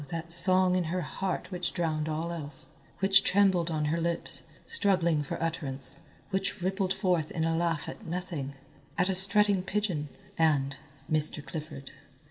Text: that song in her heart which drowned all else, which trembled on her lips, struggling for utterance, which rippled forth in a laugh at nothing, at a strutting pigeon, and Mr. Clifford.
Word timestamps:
that 0.09 0.31
song 0.31 0.75
in 0.75 0.85
her 0.85 1.01
heart 1.01 1.51
which 1.51 1.73
drowned 1.73 2.09
all 2.09 2.31
else, 2.31 2.71
which 3.01 3.23
trembled 3.23 3.69
on 3.69 3.85
her 3.85 4.01
lips, 4.01 4.41
struggling 4.65 5.21
for 5.21 5.39
utterance, 5.39 6.01
which 6.31 6.63
rippled 6.63 6.91
forth 6.91 7.29
in 7.29 7.43
a 7.43 7.55
laugh 7.55 7.87
at 7.87 8.03
nothing, 8.07 8.55
at 8.97 9.09
a 9.09 9.13
strutting 9.15 9.61
pigeon, 9.61 10.09
and 10.39 10.75
Mr. 11.07 11.45
Clifford. 11.45 11.91